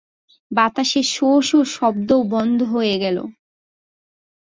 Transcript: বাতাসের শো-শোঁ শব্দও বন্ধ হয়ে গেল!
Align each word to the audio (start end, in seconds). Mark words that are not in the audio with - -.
বাতাসের 0.51 1.05
শো-শোঁ 1.13 1.63
শব্দও 1.75 2.19
বন্ধ 2.33 2.59
হয়ে 2.73 2.95
গেল! 2.99 3.17